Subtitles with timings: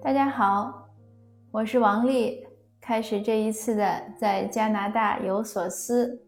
[0.00, 0.88] 大家好，
[1.50, 2.46] 我是王丽。
[2.80, 6.22] 开始这一次的在加拿大有所思。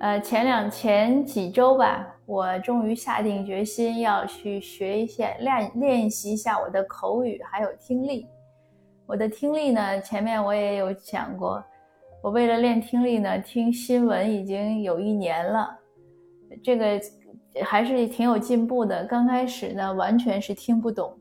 [0.00, 8.26] 呃，前两前几周吧，我终于下定决心要去学一些练练习一下我的口语还有听力。
[9.06, 11.64] 我的听力呢，前面我也有讲过，
[12.22, 15.74] 我为了练听力呢，听新闻已经有一年了，
[16.62, 17.00] 这个
[17.64, 19.04] 还是挺有进步的。
[19.06, 21.18] 刚开始呢，完全是听不懂。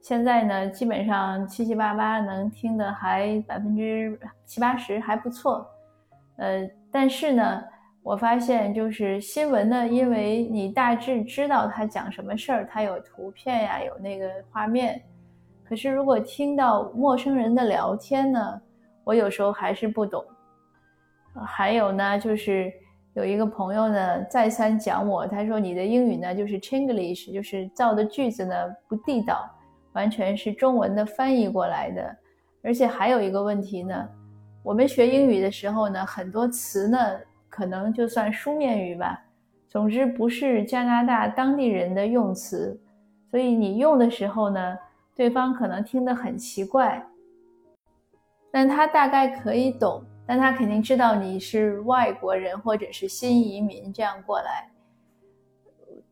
[0.00, 5.66] 现在呢，基本上七七八八能听的还百分之七八十还不错，
[6.36, 7.62] 呃，但是呢，
[8.02, 15.02] 我发现就是新闻呢，因为你大致知道他讲什么事儿，他有图片呀，有那个画面，
[15.64, 18.60] 可是如果听到陌生人的聊天呢，
[19.04, 20.24] 我有时候还是不懂。
[21.46, 22.72] 还有呢，就是
[23.14, 28.54] 有一个朋友呢，再三讲我，他说你的英语呢就是 Chinglish，就是造的句子呢
[28.88, 29.48] 不地道。
[29.98, 32.16] 完全是中文的翻译过来的，
[32.62, 34.08] 而且还有一个问题呢，
[34.62, 36.98] 我们学英语的时候呢，很多词呢，
[37.48, 39.20] 可能就算书面语吧，
[39.66, 42.80] 总之不是加拿大当地人的用词，
[43.28, 44.78] 所以你用的时候呢，
[45.16, 47.04] 对方可能听得很奇怪，
[48.52, 54.70] 但他大概可以懂，但他肯定知道你是外国人或者是新移民这样过来。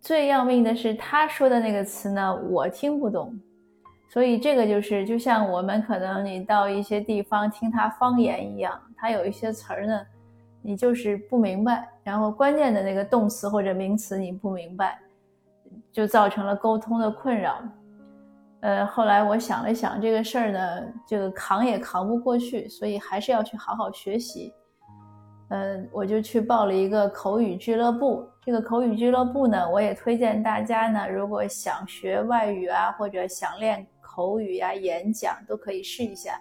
[0.01, 3.39] 最要命的是他说的那个词呢，我听不懂。
[4.09, 10.01] 所以这个就是，就像我们可能你到一些地方听他方言一样，他有一些词儿呢，
[10.63, 14.99] 你就是不明白，然后关键的那个动词或者名词你不明白，
[15.93, 17.59] 就造成了沟通的困扰。
[18.61, 24.55] 呃，后来我想了想这个事儿呢，这个扛也扛不过去，所以还是要去好好学习。
[25.51, 28.27] 嗯，我就去报了一个口语俱乐部。
[28.41, 33.87] 这个口语俱乐部呢，我也推荐大家呢，如果想学外语啊，或者想练。
[34.17, 36.41] 口语呀，演讲都可以试一下，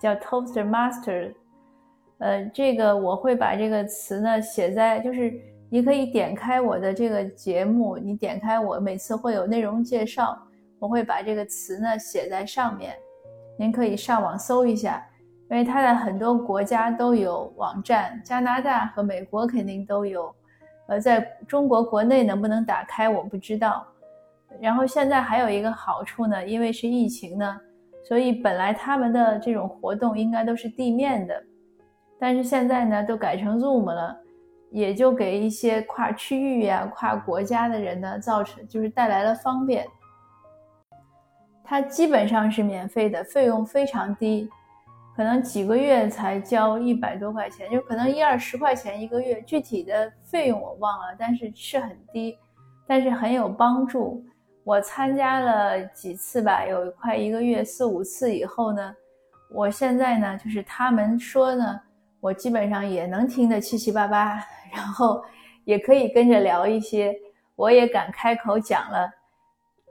[0.00, 1.34] 叫 Toastmaster。
[2.16, 10.38] 呃，这个我会把这个词呢写在，就是你可以点开我的这个节目，你点开我每次会有内容介绍，
[10.78, 12.96] 我会把这个词呢写在上面，
[13.58, 15.06] 您可以上网搜一下，
[15.50, 20.34] 因为它在很多国家都有网站，加拿大和美国肯定都有，
[20.88, 23.86] 呃，在中国国内能不能打开我不知道。
[24.60, 27.60] 然后现在还有一个好处呢，因为是疫情呢，
[28.04, 31.42] 所以本来他们的这种活动应该都是地面的，
[32.18, 34.16] 但是现在呢都改成 Zoom 了，
[34.70, 39.86] 也就给一些跨区域呀、跨国家的人呢造成就是带来了方便。
[41.64, 44.48] 它基本上是免费的，费用非常低，
[45.16, 52.36] 可能几个月才交一百多块钱，就可能一二十块钱一个月，具体的费用我忘了，但是是很低，
[52.86, 54.22] 但是很有帮助。
[54.64, 58.94] 我参加了几次吧，有快一个月四五次以后呢，
[59.50, 61.80] 我现在呢就是他们说呢，
[62.20, 64.40] 我基本上也能听得七七八八，
[64.72, 65.24] 然后
[65.64, 67.12] 也可以跟着聊一些，
[67.56, 69.10] 我也敢开口讲了。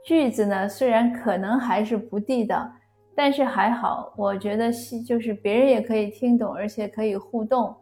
[0.04, 2.66] 句子呢虽然可能还是不地道，
[3.14, 7.76] 但是还好，我觉得是就是别人也可以听懂，而且可以互动。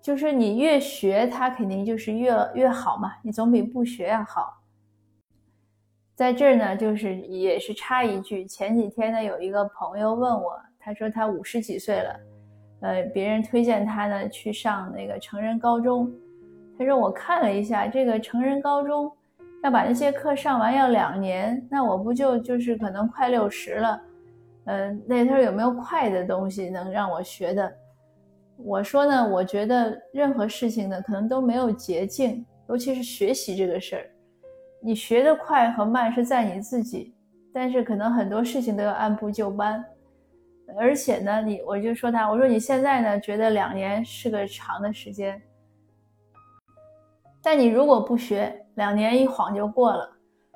[0.00, 4.58] 就是你越学，它肯定就是越越好嘛，你总比不学要好。
[6.14, 12.20] 在这儿呢，就是也是插一句，前几天呢，有一个朋友问我，他说他五十几岁了，
[12.80, 16.12] 呃，别人推荐他呢去上那个成人高中，
[16.78, 19.10] 他说我看了一下这个成人高中，
[19.64, 24.00] 要把那些课上完要两年，那我不就就是可能快六十了，
[24.66, 27.72] 嗯，那他说有没有快的东西能让我学的？
[28.58, 34.10] 我说呢，我觉得任何事情呢，可能都没有捷径，尤其是学习这个事儿。
[34.84, 37.14] 你学的快和慢是在你自己，
[37.54, 39.84] 但是可能很多事情都要按部就班，
[40.76, 45.40] 而且呢，你我就说他，我说你现在呢觉得两年是个长的时间，
[47.40, 50.10] 但你如果不学，两年一晃就过了。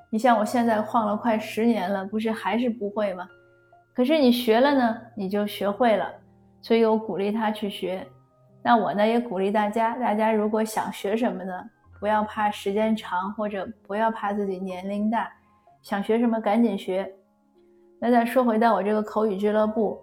[0.09, 3.27] 你像我现在晃了快十年了，不是还是不会吗？
[3.93, 6.13] 可是你学了呢，你就学会了，
[6.61, 8.05] 所以我鼓励他去学。
[8.61, 11.53] 那我呢也鼓励大家，大家如果想学什么呢？
[11.99, 15.31] 不要怕时间长，或者不要怕自己年龄大，
[15.81, 17.11] 想学什么赶紧学。
[17.99, 19.99] 那再说回到我这个口语俱乐部，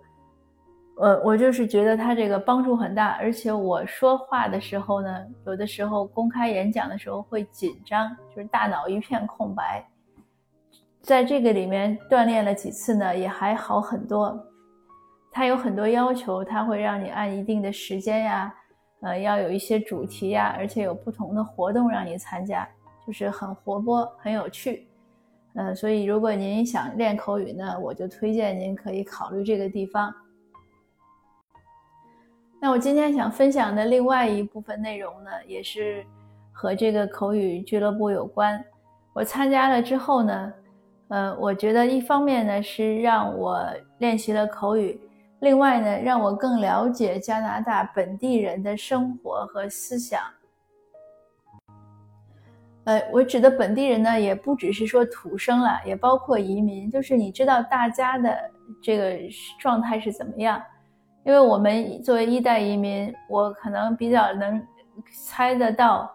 [0.99, 9.87] 呃，我就是觉得它这个帮助很大，而且我说话的时候呢，有的时候公开演讲的时候会紧张，就是大脑一片空白。
[11.00, 14.37] 在这个里面锻炼了几次呢，也还好很多。
[15.31, 18.55] 它有很多要求，它会让你按一定的时间呀。
[19.05, 22.67] 呃，要有一些主题呀，而且有不同的活动让你参加，
[23.06, 24.89] 就是很活泼、很有趣。
[25.55, 30.12] 呃，所以如果您想练口语呢，我就推荐您可以考虑这个地方。
[32.61, 36.03] 那我今天想分享的另外一部分内容呢，也是
[36.51, 38.65] 和这个口语俱乐部有关。
[39.12, 40.53] 我参加了之后呢，
[41.09, 43.62] 呃，我觉得一方面呢是让我
[43.99, 44.99] 练习了口语，
[45.44, 50.23] 另外呢让我更了解加拿大本地人的生活和思想。
[52.85, 58.38] 呃，我指的本地人呢，也不只是说土生了，也包括移民，就是你知道大家的
[58.82, 59.19] 这个
[59.61, 60.61] 状态是怎么样。
[61.25, 64.67] 因为我们作为一代移民，我可能比较能
[65.26, 66.11] 猜得到，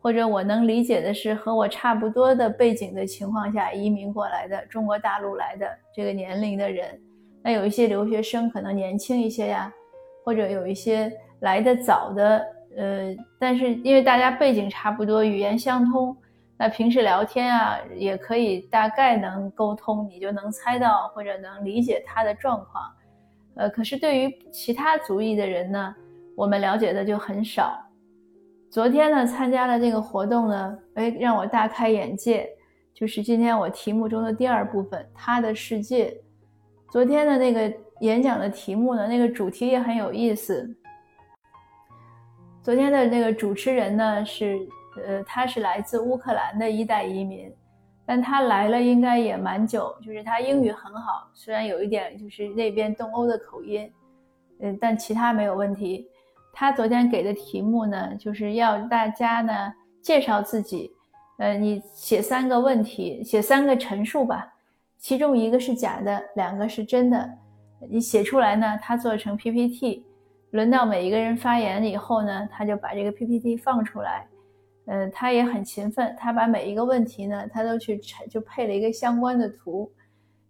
[0.00, 7.00] 或者我能理解的是和我差不多的背景的情况下移民过来的中国大陆来的这个年龄的人。
[7.42, 9.72] 那有一些留学生可能年轻一些呀，
[10.24, 12.46] 或者有一些来的早的，
[12.76, 16.16] 呃，但是因为大家背景差不多，语言相通，
[16.56, 22.84] 那平时聊天啊也可以大概能沟通，你就能猜到或者能理解他的状况。
[23.56, 25.94] 呃，可是对于其他族裔的人呢，
[26.36, 27.76] 我们了解的就很少。
[28.70, 32.48] 昨天呢，参加了这个活动呢，哎，让我大开眼界。
[32.94, 36.16] 就是今天我题目中的第二部分，他的世界。
[36.92, 40.68] 昨天的那个演讲的题目呢，那个主题也很有意思。
[42.62, 44.58] 昨天的那个主持人呢，是
[45.02, 47.50] 呃，他是来自乌克兰的一代移民。
[48.04, 53.90] 但他来了应该也蛮久，就是他英语很好，虽然有一点就是那边东欧的口音，
[54.60, 56.06] 嗯，但其他没有问题。
[56.52, 59.72] 他昨天给的题目呢，就是要大家呢
[60.02, 60.92] 介绍自己，
[61.38, 64.52] 呃，你写三个问题，写三个陈述吧，
[65.02, 67.28] 其中一个是假的，两个是真的，
[67.90, 70.06] 你写出来呢，他做成 PPT，
[70.52, 74.28] 轮到每一个人发言以后呢，他就把这个 PPT 放出来。
[74.86, 78.00] 嗯，他也很勤奋，他把每一个问题呢，他都去
[78.30, 79.90] 就配了一个相关的图，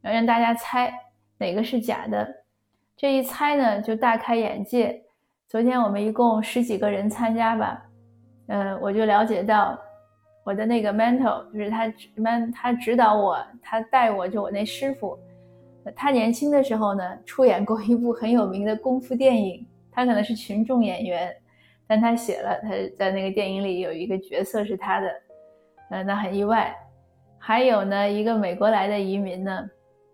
[0.02, 0.92] 然后让大家猜
[1.38, 2.28] 哪个是假的。
[2.94, 5.02] 这一猜呢，就大开眼界。
[5.48, 7.82] 昨天我们一共十几个人参加吧，
[8.48, 9.78] 嗯，我就了解到
[10.44, 15.18] 我的那个 mentor，就是他 man，他指导我，他带我就我那师傅，
[15.94, 21.34] 他年轻的时候呢，出演过一部很有名的功夫电影，他可能是群众演员。
[21.84, 25.10] 但他写了，他在那个电影里有一个角色是他的，
[25.90, 26.74] 呃，那很意外。
[27.38, 29.68] 还有呢，一个美国来的移民呢，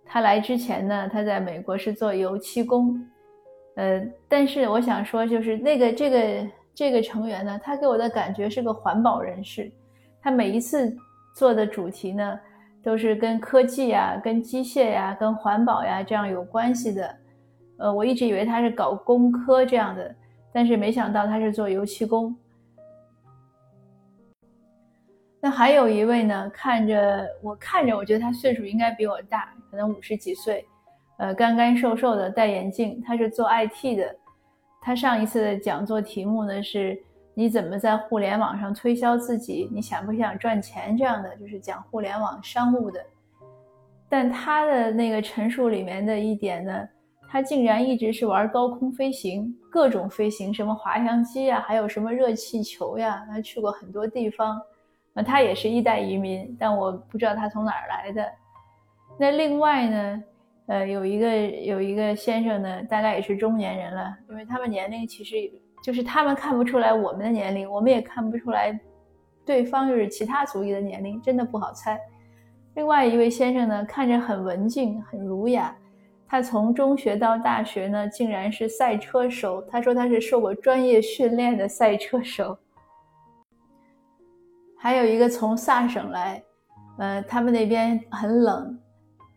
[0.04, 3.00] 他来之前呢，他在美国是做油漆工，
[3.76, 9.70] 呃，但是我想说，就是那个这个这个成员呢，他给我的感觉是个环保人士，
[10.20, 10.94] 他每一次
[11.34, 12.38] 做的主题呢，
[12.82, 17.16] 都是跟科技呀、跟机械呀、跟环保呀这样有关系的，
[17.78, 20.14] 呃，我一直以为他是搞工科这样的。
[20.50, 22.34] 但是没想到他是做油漆工。
[25.40, 30.66] 那还有一位呢，看着我看着，我觉得他岁数应该比我大，可能五十几岁，
[31.18, 33.00] 呃，干干瘦瘦的，戴眼镜。
[33.06, 34.16] 他是做 IT 的。
[34.80, 37.00] 他上一次的讲座题目呢是：
[37.38, 39.70] 你怎么在互联网上推销自己？
[39.72, 40.96] 你想不想赚钱？
[40.96, 43.00] 这样的就是讲互联网商务的。
[44.08, 46.88] 但他的那个陈述里面的一点呢？
[47.30, 54.60] 他竟然一直是玩高空飞行，各种飞行，什么滑翔机呀，还有什么热气球呀，他去过很多地方。
[55.12, 58.28] 那他也是一代移民，但我不知道他从哪儿来的。
[59.16, 60.22] 那另外呢，
[60.66, 65.36] 呃，有一个有一个先生呢，大概也是中年人了，因为他们年龄其实
[65.82, 68.78] 就是他们看不出来我们的年龄，我们也看不出来
[69.44, 71.98] 对方就是其他族裔的年龄，真的不好猜。
[72.74, 75.74] 另外一位先生呢，看着很文静，很儒雅。
[76.28, 79.62] 他从中学到大学呢，竟然是赛车手。
[79.62, 82.56] 他说他是受过专业训练的赛车手。
[84.76, 86.42] 还有一个从萨省来，
[86.98, 88.78] 呃，他们那边很冷，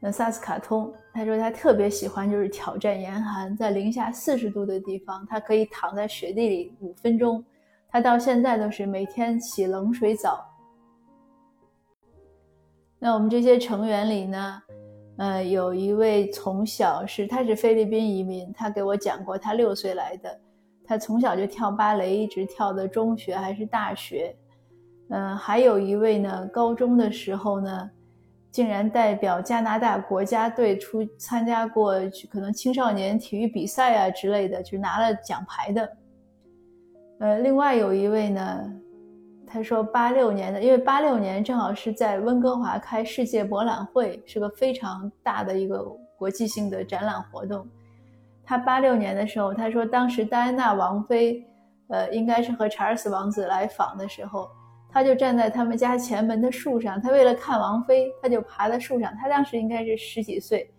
[0.02, 0.94] 呃，萨斯卡通。
[1.14, 7.44] 他说他特别喜欢就是挑战严寒，在零下四十度的地方，他可以躺在雪地里五分钟。
[7.90, 10.46] 他到现在都是每天洗冷水澡。
[12.98, 14.62] 那我们这些成员里呢？
[15.18, 20.40] 呃，有一位从小是他是菲律宾移民，他给我讲过，他六岁来的，
[20.86, 24.36] 他从小就跳芭蕾，一直跳到中学还是大学。
[25.10, 27.92] 嗯，还有一位呢，高中的时候呢，
[28.52, 31.96] 竟然代表加拿大国家队出参加过
[32.30, 35.98] 可能青少年体育比赛啊之类的，就拿了奖牌的。
[37.20, 38.72] 呃，另外有一位呢。
[39.54, 45.84] 他说：“八六年的，因为八六年正好是在温哥华开世界博览会，是个非常大的一个
[46.18, 47.68] 国际性的展览活动。
[48.46, 51.46] 他八六年的时候，他说当时戴安娜王妃，
[51.90, 54.50] 呃，应该是和查尔斯王子来访的时候，
[54.94, 59.16] 他就站在他们家前门的树上，他为了看王菲，他就爬在树上。
[59.16, 60.70] 他当时应该是十几岁，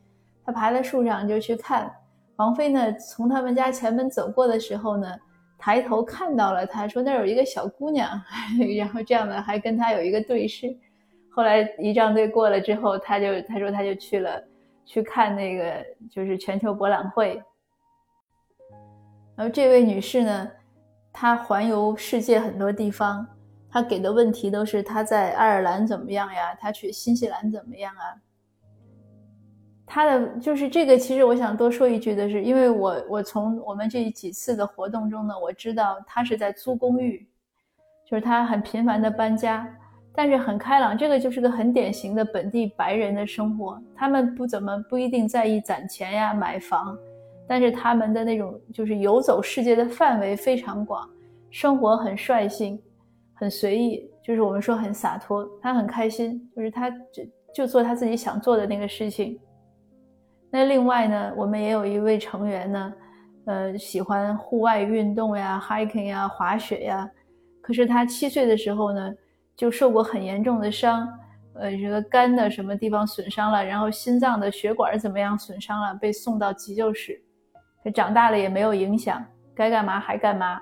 [0.45, 1.91] 他爬在树上就去看
[2.37, 2.93] 王菲呢。
[2.95, 5.09] 从他们家前门走过的时候呢，
[5.57, 8.09] 抬头看到了他，说那儿有一个小姑娘，
[8.79, 10.77] 然后这样的还跟他有一个对视。
[11.31, 14.43] 后来仪仗队过了之后，他就他说他就去了
[14.85, 17.43] 去看那个就是全球博览会。
[19.35, 20.51] 然后这位女士呢，
[21.11, 23.27] 她环游世界很多地方。
[23.73, 26.55] 他给的问题都是他在爱尔兰怎么样呀？
[26.61, 28.21] 他去新西兰怎么样啊？
[29.87, 37.27] 他的就是这个，其实我想多说一句的是，因为我我从我们这几次的活动中呢，我知道他是在租公寓，
[38.07, 39.67] 就是他很频繁的搬家，
[40.15, 40.97] 但是很开朗。
[40.97, 46.97] 这个就是个很典型的本地白人的生活，他们不怎么不一定在意攒钱呀、买房，
[47.47, 51.09] 但是他们的那种就是游走世界的范围非常广，
[51.51, 52.79] 生活很率性。
[53.43, 59.37] 很随意，就是我们说很洒脱，他很开心，就是他就就做他自己想做的那个事情。
[60.49, 62.95] 那另外呢，我们也有一位成员呢，
[63.47, 67.11] 呃，喜欢户外运动呀，hiking 呀，滑雪呀。
[67.61, 69.13] 可是他七岁的时候呢，
[69.57, 71.09] 就受过很严重的伤，
[71.55, 77.21] 呃，这个肝的什么地方损伤了，然后心脏的血管怎么样损伤了，被送到急救室。
[77.83, 79.21] 他长大了也没有影响，
[79.53, 80.61] 该干嘛还干嘛。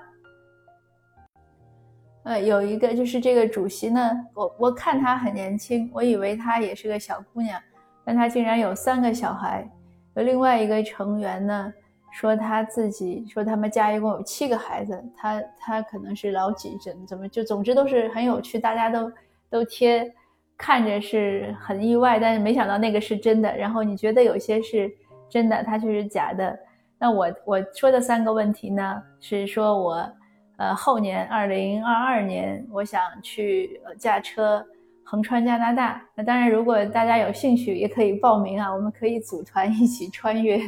[2.23, 7.59] 呃，有一个就是这个主席呢，我我看她很年轻，我以为她也是个小姑娘，
[8.05, 9.67] 但她竟然有三个小孩。
[10.15, 11.73] 有另外一个成员呢，
[12.11, 19.11] 说他自己说他们家一共有七个孩子，他他可能是老几怎怎么就总之都是很有趣，大家都
[19.49, 20.13] 都贴，
[20.55, 23.57] 看着是很意外，但是没想到那个是真的。
[23.57, 24.91] 然后你觉得有些是
[25.27, 26.59] 真的，他却是假的。
[26.99, 30.07] 那我我说的三个问题呢，是说我。
[30.57, 34.63] 呃，后年二零二二年，我想去驾车
[35.03, 36.01] 横穿加拿大。
[36.13, 40.59] 那当然，如果大家有兴趣，也可以报名啊，我们可以组团一起穿越。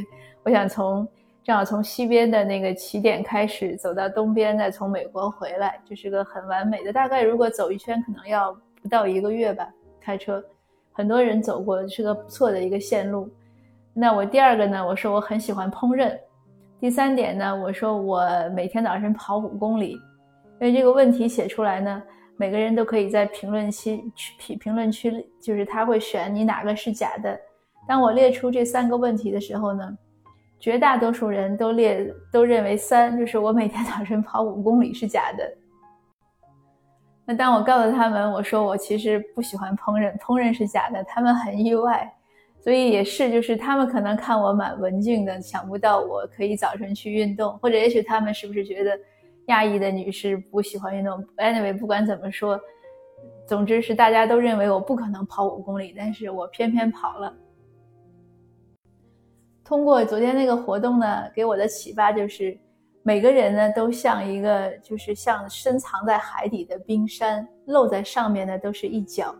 [0.43, 1.07] 我想从
[1.43, 6.91] 正好从西边的那个起点开始，走到东边，再从美国回来，这是个很完美的。
[6.91, 9.69] 大概如果走一圈，可能要不到一个月吧，
[10.01, 10.43] 开车。
[10.91, 13.29] 很多人走过，是个不错的一个线路。
[13.93, 16.17] 那我第二个呢，我说我很喜欢烹饪。
[16.83, 19.91] 第三点呢，我说我每天早晨跑五公里，
[20.59, 22.03] 因为这个问题写出来呢，
[22.35, 24.03] 每个人都可以在评论区
[24.37, 27.39] 评评论区，就是他会选你哪个是假的。
[27.87, 29.97] 当我列出这三个问题的时候呢，
[30.59, 35.49] 绝大多数人都列都认为三，就是我每天早晨跑五公里是假的。
[37.23, 42.13] 那当我告诉他们我说我其实不喜欢烹饪，烹饪是假的，他们很意外。
[42.63, 48.97] 所以也是，就是他们可能看我蛮文静的，想不到我可以早晨去运动，或者也许他们是不是觉得
[49.47, 52.57] 亚裔的女士不喜欢运动？Anyway，不管怎么说，
[53.45, 57.35] 总之是大家都认为我不可能跑五公里，但是我偏偏跑了。
[59.65, 62.57] 通过昨天那个活动呢，给我的启发就是，
[63.01, 69.35] 每个人呢都像一个，就是像深藏在海底的冰山，露在上面的都是一角。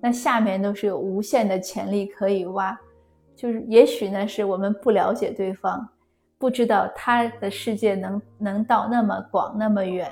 [0.00, 2.78] 那下面都是有无限的潜力可以挖，
[3.34, 5.88] 就是也许呢，是我们不了解对方，
[6.38, 10.08] 不知道他的世界能能到那么广那么远；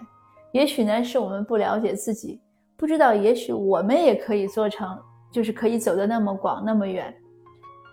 [0.52, 2.40] 也许呢，是我们不了解自己，
[2.76, 4.98] 不知道也许我们也可以做成，
[5.30, 7.14] 就是可以走得那么广那么远。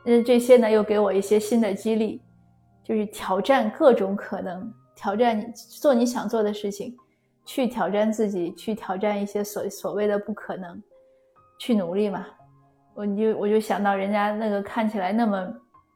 [0.06, 2.22] 嗯，这些呢又给我一些新的激励，
[2.84, 6.96] 就是挑战各种可能，挑战你做你想做的事情，
[7.46, 10.82] 去挑战自己，去挑战一些所所谓的不可能。
[11.62, 12.26] 去努力嘛，
[12.96, 15.48] 我就我就想到人家那个看起来那么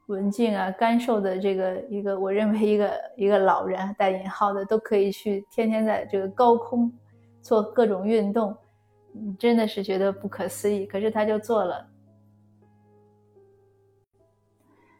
[0.05, 6.93] 文静啊、干瘦的这个一个，我认为一个一个老人带引号的都可以去天天在这个高空
[7.41, 8.55] 做各种运动，
[9.39, 10.85] 真的是觉得不可思议。
[10.85, 11.83] 可是他就做了。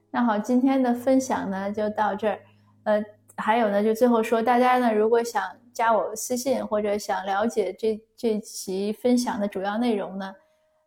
[0.10, 2.40] 那好，今天的分享呢就到这儿。
[2.86, 3.06] 呃，
[3.38, 10.34] 还有呢，就最后说，大家呢如果想加我私信或者想了解这这期分享的主要内容呢。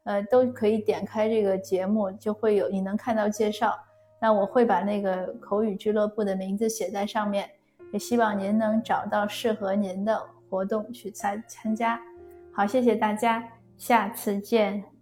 [0.09, 3.79] 呃，都可以点开这个节目，就会有你能看到介绍。
[4.19, 7.47] 那我会把那个口语俱乐部的名字写在上面，
[7.93, 12.01] 也希望您能找到适合您的活动去参参加。
[12.55, 13.47] 好，谢谢大家，
[13.77, 14.98] 下次见。